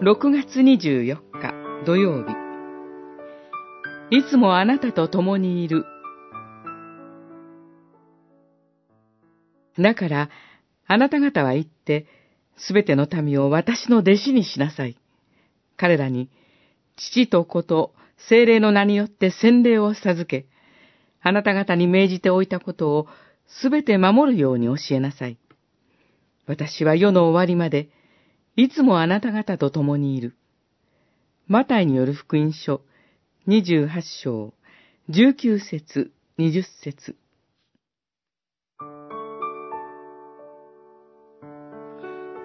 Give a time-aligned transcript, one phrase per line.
[0.00, 2.32] 6月24日土曜日
[4.16, 5.84] いつもあなたと共にいる
[9.76, 10.30] だから
[10.86, 12.06] あなた方は言って
[12.56, 14.96] すべての民を私の弟子にしなさい。
[15.76, 16.30] 彼らに
[16.96, 17.92] 父と子と
[18.28, 20.46] 精霊の名によって洗礼を授け、
[21.20, 23.06] あなた方に命じておいたことを
[23.46, 25.38] すべて守るように教えなさい。
[26.46, 27.90] 私は世の終わりまで、
[28.58, 30.34] いつもあなた方と共にいる。
[31.46, 32.80] マタイによる福音書、
[33.46, 33.88] 28
[34.24, 34.52] 章、
[35.10, 37.14] 19節、20節。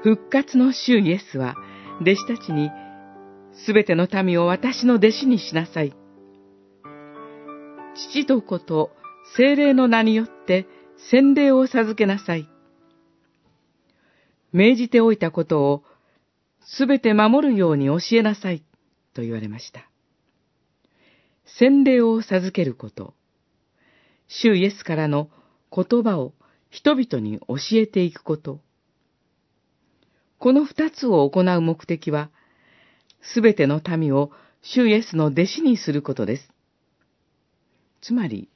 [0.04, 1.56] 復活の主イエスは、
[2.02, 2.70] 弟子たちに、
[3.66, 5.96] すべての民を私の弟子にしなさい。
[7.96, 8.92] 父と子と
[9.36, 10.68] 精霊の名によって
[11.10, 12.48] 洗礼を授けなさい。
[14.52, 15.84] 命じておいたことを
[16.66, 18.64] すべて守るように教えなさい
[19.14, 19.90] と言われました。
[21.46, 23.14] 洗礼を授けること、
[24.28, 25.30] 主イエスからの
[25.72, 26.34] 言葉を
[26.70, 28.60] 人々に教えていくこと、
[30.40, 32.30] この二つを行う目的は、
[33.22, 36.50] すべての民を主イエスの弟子にすることです。
[38.02, 38.50] つまり、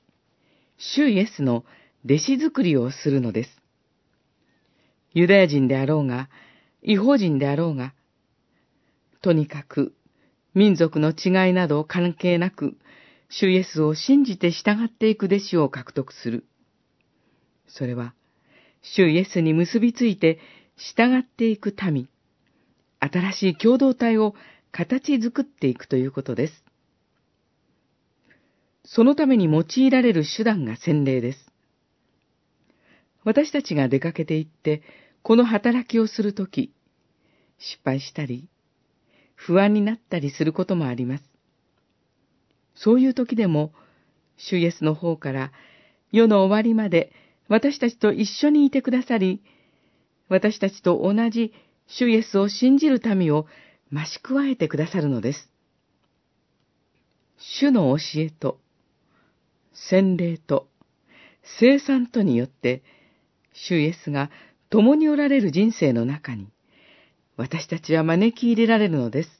[0.77, 1.65] 主イエスの
[2.05, 3.49] 弟子作りをするのです。
[5.13, 6.29] ユダヤ人であろうが、
[6.81, 7.93] 違法人であろうが、
[9.21, 9.93] とにかく
[10.53, 12.77] 民族の違いなど関係なく、
[13.29, 16.45] 主イエスを信じて従っていく弟子を獲得する。
[17.67, 18.13] それは、
[18.81, 20.39] 主イエスに結びついて
[20.77, 22.09] 従っていく民、
[22.99, 24.33] 新しい共同体を
[24.71, 26.63] 形作っていくということです。
[28.83, 31.51] そのために用いられる手段が洗礼です。
[33.23, 34.81] 私たちが出かけて行って、
[35.27, 36.71] この働きをするとき、
[37.59, 38.47] 失敗したり、
[39.35, 41.23] 不安になったりすることもあります。
[42.75, 43.73] そういう時でも、
[44.37, 45.51] 主イエスの方から
[46.13, 47.11] 世の終わりまで
[47.49, 49.41] 私たちと一緒にいてくださり、
[50.29, 51.51] 私たちと同じ
[51.87, 53.47] 主イエスを信じる民を
[53.91, 55.51] 増し加えてくださるのです。
[57.37, 58.61] 主の教えと、
[59.73, 60.69] 洗礼と、
[61.59, 62.81] 生産とによって、
[63.51, 64.31] 主イエスが
[64.69, 66.47] 共におられる人生の中に、
[67.37, 69.36] 私たちは招き入れられるのです。